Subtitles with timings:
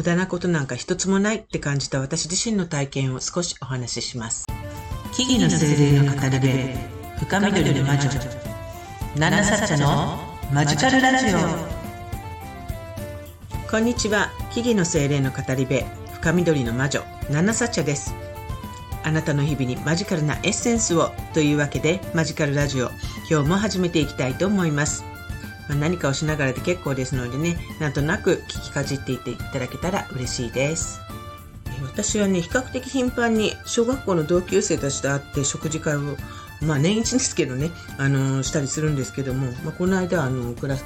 [0.00, 4.46] 無駄なことなんか一つもないって感じた私自身の体験を少しお話しします。
[5.12, 6.48] 木々の精霊の語り部、
[7.18, 8.08] 深緑の魔女、
[9.18, 10.18] ナナサッチャの
[10.54, 11.38] マジカルラジオ。
[13.70, 15.82] こんにちは、木々の精霊の語り部、
[16.14, 18.14] 深緑の魔女、ナナサッチャです。
[19.04, 22.90] あなたの日々にマジカルなエッセンスをというわけでマジカルラジオ
[23.30, 25.09] 今日も始めていきたいと思います。
[25.70, 31.00] まあ、何かをしながらで結構ですのでね、なんとなく聞きかじっていていただけたら嬉しいです。
[31.84, 36.16] 私はね、比較的頻繁に小学校の同級生たちと会って食事会を、
[36.60, 40.84] まあ年一ですけどね、あのー、したりするんですけども、まあ、この間、あの、クラス、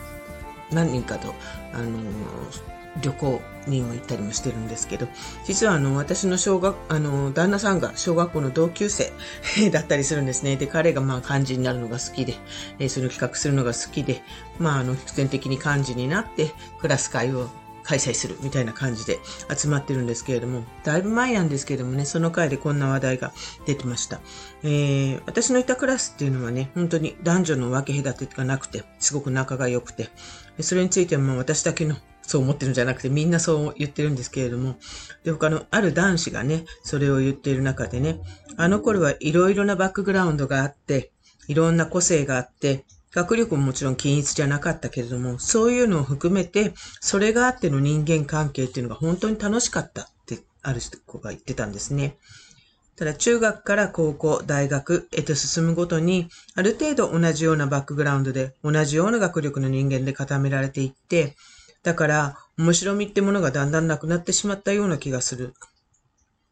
[0.71, 1.35] 何人かと、
[1.73, 2.03] あのー、
[3.01, 5.09] 旅行にも行ったりもしてるんですけど、
[5.45, 9.13] 実はあの、私の小学、あの、旦那さんが小学校の同級生
[9.71, 10.57] だったりするんですね。
[10.57, 12.35] で、彼がまあ漢字になるのが好きで、
[12.79, 14.23] えその企画するのが好きで、
[14.59, 17.49] まああの、必然的に漢字になってクラス会を
[17.85, 19.19] 開催するみたいな感じで
[19.55, 23.33] 集まってるんですけれども、だいぶ前なんですけれどもね、その回でこんな話題が
[23.67, 24.21] 出てました。
[24.63, 30.09] えー、私のいたクラスっていうのはね、本当に男女の分け隔てがなくて、すごく仲が良くて、
[30.61, 34.77] それについてはまあ私だけのそう思ってるんじゃなくて、みんなそう言ってるんですけれども、
[35.25, 38.21] で、他のある男子がね、それを言っている中でね、
[38.57, 41.11] あの頃はいろいろなバックグラウンドがあって、
[41.49, 52.19] いろんな個性があって、学力ももちろん均一じゃなかったけれども、そういうのを含めて、それがあっての人間関係っていうのが本当に楽しかったって、ある子が言ってたんですね。
[52.97, 61.37] ただ中学から高校、大学へと進むごとに、ある程度同じようなバックグラウンドで、同じような学力の人間で固められていって、
[61.85, 65.55] だから、面白みってものがだんだんなくなってしまったような気がする。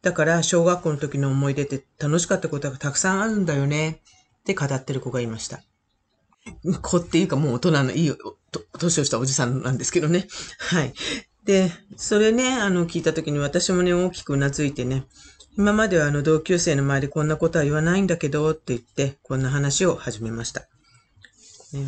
[0.01, 4.01] だから、小学校の時の思い出って楽しかったことがたくさんあるんだよね。
[4.39, 5.61] って語ってる子がいました。
[6.81, 8.13] 子っていうかもう大人のいい、
[8.79, 10.27] 年をしたおじさんなんですけどね。
[10.59, 10.93] はい。
[11.45, 15.05] で、それね、あの、聞いた時に私もね、大きくうなずいてね、
[15.57, 20.67] 今まではあの、同級生の前でこんなことは言わないんだけど、って言って、こんな話を始めました。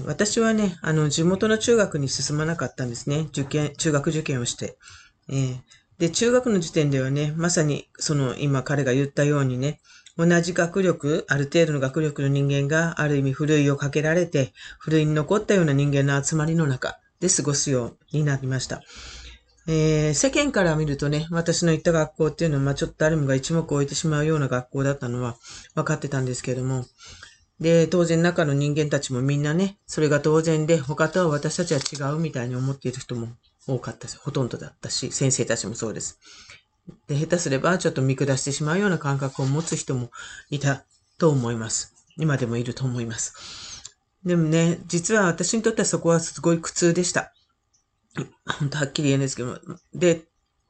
[0.05, 3.27] 私はね、あの、地元の中学に進まなかったんですね。
[3.29, 4.77] 受験、中学受験をして。
[5.29, 5.57] えー、
[5.99, 9.79] で、中学の時点ではね、まさに、その、今彼が言ったようにね、
[10.17, 18.81] 同じ学力、ある程度の学力の人間が、ある意味、ふるいをかけられて、ふるいに残ったような人間の集まりの中で過ごすようになりました。
[19.67, 25.35] えー、世間から見るとね、私の行った学校っていうのは、まあちょっと誰もが一目置いてしまうような学校だったのは
[25.73, 26.85] 分かってたんですけれども、
[27.59, 33.29] で、当然中の人間たちもみんなね、それが当然で、他とは私たちは違うみたいに思っている人も
[33.67, 36.19] 多かったし、ほとんどだったし、先生たちもそうです。
[37.07, 40.11] で、下手すればちょっと見下してしまうような感覚を持つ人も
[40.49, 40.85] いた
[41.17, 41.93] と思います。
[42.17, 43.83] 今でもいると思います。
[44.25, 47.31] でもね、実は私にとってはそこはすごい苦痛でした。
[48.59, 49.59] 本当はっきり言えないですけど、
[49.93, 50.23] で、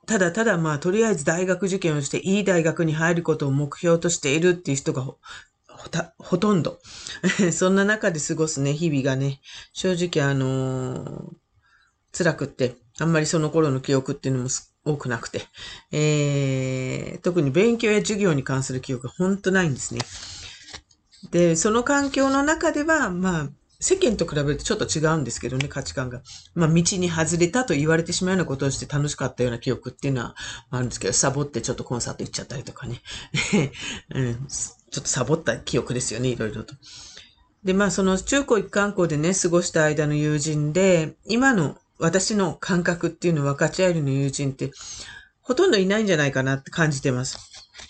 [0.06, 5.18] ただただまあとりあえず大学受験をしていい大学に入ることを目標としているっていう人がほ
[6.18, 6.80] ほとんど。
[7.52, 9.42] そんな中で過ごすね、日々がね、
[9.74, 14.50] 正直あのー、辛くって、あんまりその頃の記憶っていうのも
[14.85, 15.41] 多くなくて、
[15.91, 20.01] えー、特に勉強や授業に関する記憶が本当ないんですね。
[21.31, 26.22] で、その環境の中では、まあ、世間と比べるとちょっと違うんですけどね、価値観が。
[26.53, 30.35] まあ、道に外れたと言われてしまうようなことをして楽しかったような記憶っていうのは
[30.69, 33.02] あるんですけど、サボってちょっとコンサート行っちゃったりとかね。
[34.13, 36.73] うん、ちょっとサボった記憶ですよね、いろいろと。
[37.63, 44.72] で、まあ、その中高一貫校でね、過ごした間の友人で、今の私の感覚っていうのを分かち合えるの友人って、
[45.41, 47.38] ほとんどいないんじゃないかなって感じてます。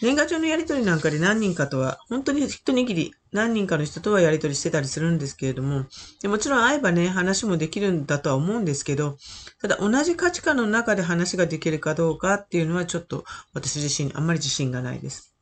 [0.02, 5.86] 年賀状のやりとりなんかで何人かとは、本当に一握り何人かの人とはやりとりしてたりするんですけれども、
[6.22, 9.18] でもちろん会えばね、話もできるんだとは思うんですけど、
[9.62, 13.24] ただ同じ価値観の中で話ができるかどうかっていうのはちょっと
[13.54, 15.34] 私自身あんまり自信がないです。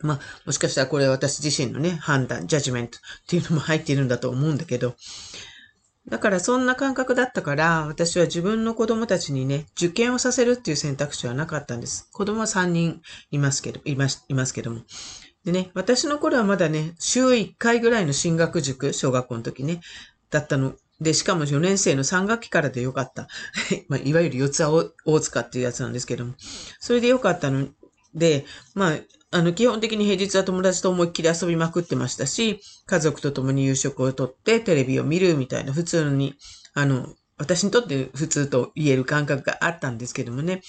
[0.00, 4.96] まあ、もしかしたらこれは私自身のね、判断、ジャッジメントっていうのも入っているんだと思うんだけど、
[6.08, 12.08] だからそんな感覚だったから、私は自分の子供たちにね、受験をさせるっていう選択肢はなかったんです。
[12.12, 13.00] 子供は3人
[13.30, 14.82] いますけど、います、いますけども。
[15.44, 19.80] でね、私の頃はまだね、週1回ぐらいの進学塾、小学校の時ね、
[20.30, 20.74] だったの。
[21.00, 23.28] で、しかも4年生の3学期からでよかった。
[23.88, 26.34] まあ、いわゆる四つ葉大塚っていうやつなんですけども。
[26.80, 27.68] それでよかったの
[28.14, 28.44] で、
[28.74, 28.98] まあ、
[29.34, 36.36] あの、基本的に平日は友達と思いっきり遊びまくってましたし、家族と共に夕食をとってテレビを見るみたいな普通に、
[36.72, 40.62] あの、私にとって普通と言える感覚があったんですけどもね、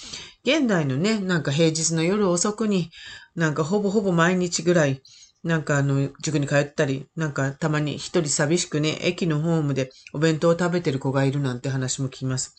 [0.44, 2.90] 現代のね、なんか平日の夜遅くに、
[3.36, 5.00] なんかほぼほぼ毎日ぐらい、
[5.44, 12.56] なんかあの、塾に通ったり、なんかたまに一人寂しくね、駅のホームでお弁当を食べてる子がいるなんて話も聞きます。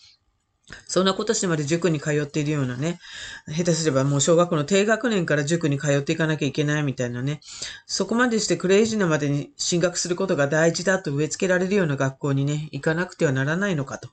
[0.86, 3.00] そんなことしてまで塾に通っているようなね、
[3.48, 7.40] 下手すればもう小学校の低学年から塾に通っていかなきゃいけないみたいなね、
[7.86, 14.10] そこまでしてクレイジーなまでに進学することが大事だと植え付けられるような学校にね、行かなくてはならないのかと。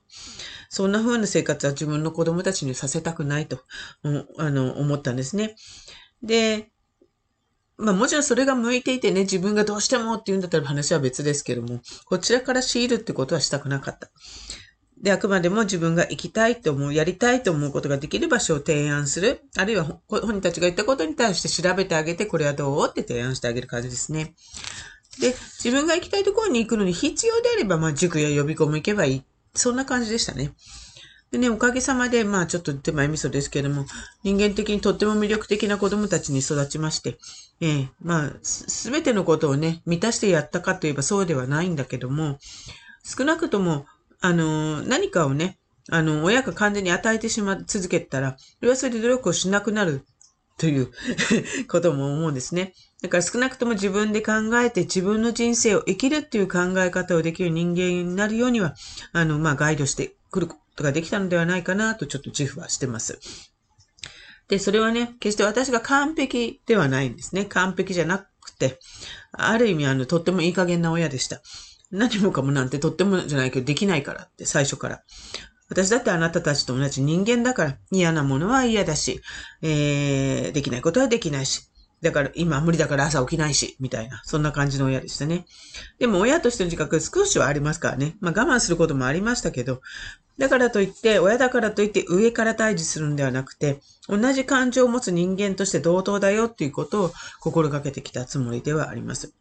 [0.69, 3.59] そんな風な生活は自分の子供たちにさせたくないと、
[4.37, 5.55] あの、思ったんですね。
[6.23, 6.71] で、
[7.77, 14.09] まあもちろんそれが向いていてね、自分がどうしてもって言うんだったら話は別ですけども、こちらから強いるってことはしたくなかった。
[15.01, 19.43] で、あくまでも自分が行きたいと思う、やりたいと思うことができる場所を提案する。
[19.57, 24.33] あるいは本人たちが言ったことに対して調べてあげて、これはどうって提案してあげる感じですね。
[25.19, 25.33] で、
[25.63, 29.23] 自分が行きたいところに行くのに必要であれば、まあ、塾や予備校も行けばいい。
[29.53, 30.53] そんな感じでしたね。
[31.31, 33.85] でね、おかげさまで、まあちょっと手前味噌ですけれども、
[34.23, 37.17] 人間的にとっても魅力的な子供たちに育ちまして、
[37.59, 42.39] ええまあ、すべてのことをね、満たしてやったかといえばそうではないんだけども、
[43.03, 43.85] 少なくとも
[44.21, 45.59] あの、何かをね、
[45.89, 50.05] あの、親が完全に与えてしま、続けたら、それはそれで努力をしなくなる
[50.57, 50.91] という
[51.67, 52.73] ことも思うんですね。
[53.01, 58.75] だから少なくとも自分で考えて自分の人生を生きるっていう考え方をできる人間になるようには、
[59.11, 63.19] あの、まあ、ガイドしてくることができたのではないかなとちょっと自負はしてます。
[64.47, 67.45] で、それはね、決して私が完璧ではないんですね。
[67.45, 68.79] 完璧じゃなくて、
[69.31, 71.41] ある意味、あの、とってもいい加減な親でした。
[71.95, 75.03] 何もかもなんてとってもじゃないけどできないからって最初から。
[75.67, 79.21] 私だってあなたたちと同じ人間だから嫌なものは嫌だし、
[79.63, 81.69] えー、できないことはできないし。
[82.01, 84.21] だから今無理だから朝起きないし、みたいな。
[84.25, 85.45] そんな感じの親でしたね。
[85.97, 88.15] でも親としての自覚少しはありますからね。
[88.19, 89.81] まあ我慢することもありましたけど、
[90.37, 99.33] だからといって、親だからといって上から対峙するんではなくて、同じ感情を持つ人間として同等だよっていうことを心がけてきたつもりではあります。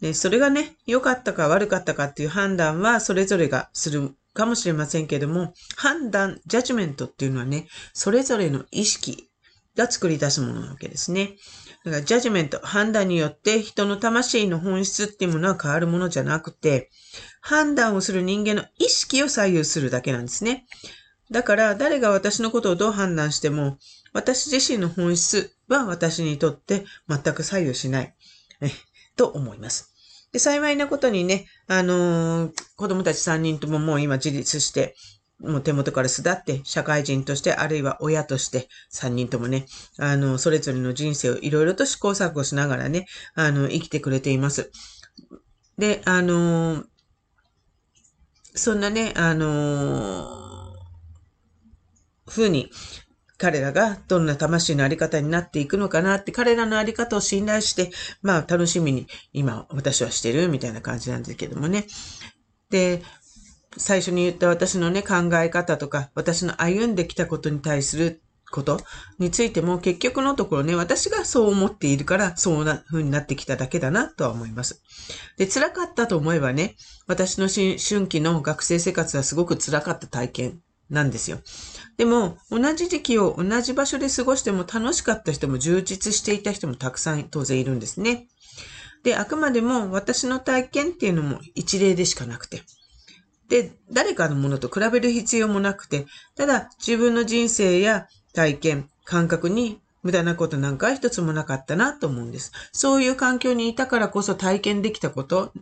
[0.00, 9.28] で、それがね、良かったか悪かったかっていう判断はそれぞれがするかもしれませんけども、判断、ジャッジメントっていうのはね、それぞれの意識
[9.76, 11.36] が作り出すものなわけですね。
[11.84, 16.90] だからジャッジメント、判断によって人の魂の本質っていうものは変わるものじゃなくて、
[17.42, 20.66] 判断をする人間の意識を左右するだけなんですね。
[21.30, 23.78] だから誰が私のことをどう判断しても、
[24.12, 28.14] 私自身の本質は私にとって全く左右しない。
[29.20, 29.89] と思います。
[30.32, 34.94] で、幸いなことにね、あのー、子供たち3人とももう今自立して、
[35.40, 39.66] もう手元から巣立って、社会人として、あるいは親として、3人ともね、
[39.98, 44.70] あの、それぞれの人生をいろいろと試行錯誤しながらね、あの、生きてくれています。
[45.78, 46.84] で、あのー、
[48.54, 52.70] そんなね、あのー、ふうに、
[53.40, 57.90] 彼らがどんな魂のあり方になっていくのかなって、彼らのあり方を信頼して、
[58.20, 61.86] まあ楽しみに今私はしてるみたいな感じなんですけどもね。
[62.68, 63.02] で、
[63.78, 68.78] 最初に言った私のね、考え方とか、私の歩んできたことに対すること
[69.18, 74.82] についても結局のところね、私がそう思っているから、そうな風になってきただけだなとは思います。
[75.38, 76.76] で、辛かったと思えばね、
[77.06, 80.60] 私の春季の学生生活はすごく辛かった体験
[80.90, 81.40] なんですよ。
[81.96, 88.26] でも、同じ時期を同じ場所で過ごしても楽しかった人も充実していた人もたくさん当然いるんですね。
[89.02, 92.62] で、あくまでも私の体験っていうのも一例でしかなくて。
[93.48, 96.06] で、誰かのものと比べる必要もなくて、
[96.36, 102.52] ただ自分の人生や体験、感覚に無駄なことなんか一つもなかったなと思うんです。
[102.72, 105.52] そういう環境にいたからこそ体験できたこと、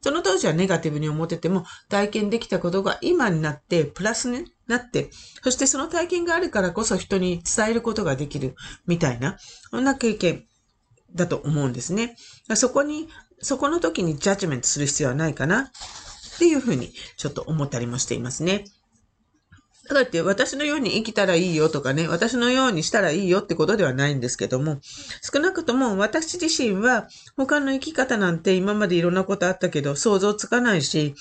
[0.00, 5.10] その当時はネガティブに思ってても体験できたことが今になってプラスになって、
[5.42, 8.54] そしてその体験があるからこそ人に伝えることができる
[8.86, 9.36] みたいな、
[9.70, 10.44] そんな経験
[11.14, 12.16] だと思うんですね。
[12.54, 13.08] そこに、
[13.40, 18.64] そこの時にジャッジメントする必要はないかなっていうふうにちょっと思ったりもしていますね。
[19.94, 24.78] だって私のように生きたらいいよとかね、私のようにしたらいいよってことではないんですけども、
[25.22, 31.14] 少なくとも私自身は他の生き方なんて今までいろんなことあったけど想像つかないし、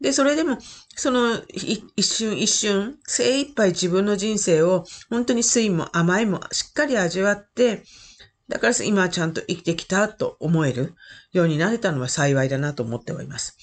[0.00, 0.58] で、それでも
[0.94, 7.82] その一瞬一瞬精一杯自分の人生を本当に酸いも甘いもしっかり味わって、
[8.48, 10.94] だから今はちゃんと生きてきたと思える
[11.32, 13.58] ようになれたのは幸いだなと思っております。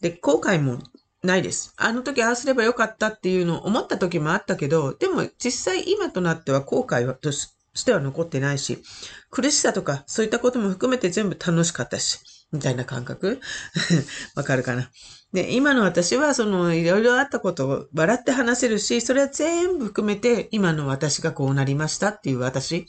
[0.00, 0.80] で、後悔も
[1.24, 1.72] ないです。
[1.76, 7.48] あの時ああすればよかったっていうのを思った時もあったけど、でも実際今となっては後悔とし
[7.84, 8.82] ては残ってないし、
[9.30, 12.20] 苦しさとかそういったことも含めて全部楽しかったし、
[12.52, 13.40] みたいな感覚
[14.36, 14.90] わかるかな？
[15.32, 22.86] で、今の私はそのいろいろあったことを笑って話せるし、それは全部含めて今の私がこうなりましたっていう私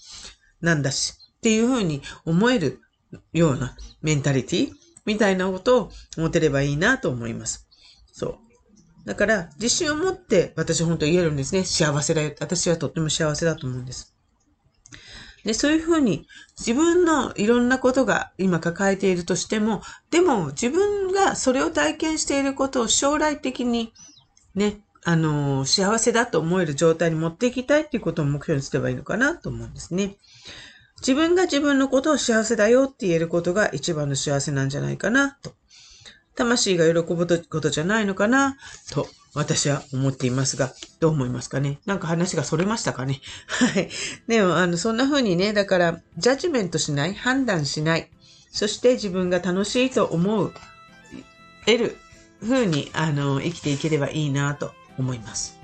[0.62, 2.82] なんだし、っていうふうに思える
[3.34, 4.72] ようなメンタリティ
[5.06, 7.65] みたいなことを持てればいいなと思います。
[8.16, 8.38] そう。
[9.06, 11.66] だから、自信を持って私本当言えるんですね。
[11.66, 12.34] 幸せだよ。
[12.40, 14.16] 私はとっても幸せだと思うんです。
[15.44, 16.26] で、そういうふうに
[16.58, 19.82] 自分のいろんなことが今抱えているとしても、
[20.12, 23.92] でも自分がそれを体験していることを将来的に
[24.56, 30.16] ね、あの、幸せだと思える状態に持っていきたいっていうことを目標にすればいいのかなと思うんですね。
[31.02, 35.54] 自分が自分のことを幸せだよって言えることが一番の幸せなんじゃないかなと。
[36.36, 38.58] 魂が喜ぶことじゃないのかな
[38.92, 41.80] と私は思っていますが、どう思いますかね？
[41.86, 43.20] なんか話がそれましたかね？
[43.48, 43.90] はい。
[44.28, 48.10] でも、あの、そんな風にね、だから、ジャッジメントしない、判断しない、
[48.52, 50.54] そして自分が楽しいと思う、
[51.66, 51.98] 得る
[52.42, 55.60] 風に、あの、生きていければいいなと思います。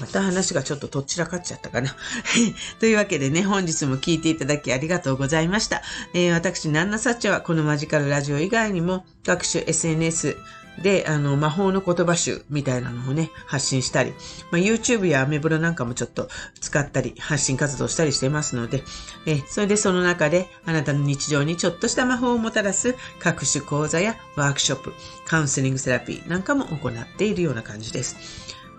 [0.00, 1.94] また話がちょっととっちらかっちゃったかな。
[2.80, 5.82] というわけでね、本日も聞いていただきありがとうございました。
[6.14, 10.36] えー、私、ナンナサッチャはこのマジカルラジオ以外にも各種 SNS、
[10.82, 14.12] で、あの、魔法の言葉集みたいなのをね、発信したり、
[14.50, 16.28] まあ、YouTube やアメブロなんかもちょっと
[16.60, 18.82] 使ったり、発信活動したりしてますので、
[19.26, 24.94] えそれでその中であなたの日常にちょっとした魔法をもたらす各種講座やワークショップ、
[25.26, 28.16] カウンセリングセラピーなんかも行っているような感じです。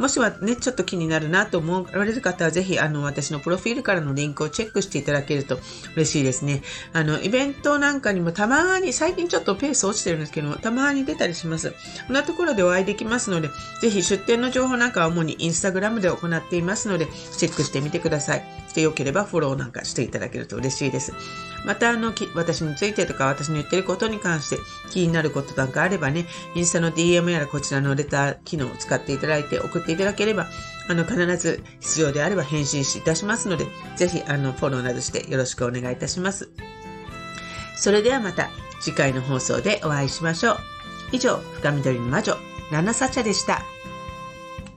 [0.02, 5.60] もしはね、ちょっと気になるなと思われる方は、ぜひ、あの、私のプロフィールからのリンクをチェックしていただけると
[5.96, 6.64] 嬉しいですね。
[6.92, 11.72] あの、イベントなんかにもたまに、最近ちょっとペース落ちてるんですけども、たまに出たりします。
[12.08, 17.06] こんなところでお会いできますので、ぜひ出店の情報なんかは主にインスタグラムで行っていますので、
[17.38, 18.62] チェックしてみてください。
[18.72, 21.14] してよければフォローなんかしていただけると嬉しいです。
[21.66, 24.58] また、あの、私についてとか私の言ってることに関して
[24.90, 30.48] 気になることなんかあればね、インスタの DM やらこちらのレター機能を使っていただいて送ってていただければ、
[30.90, 36.50] あの、必ず必要であれば返信いたしますので、ぜひ、あの、フォローなどしてよろしくお願いいたします。
[37.76, 40.58] それではまた次回の放送でお会いしましょう。
[41.12, 42.38] 以上、深緑の魔女、
[42.72, 43.64] ナナサチャでした。